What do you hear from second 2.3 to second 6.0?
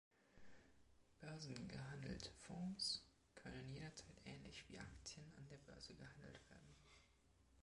Fonds können jederzeit ähnlich wie Aktien an der Börse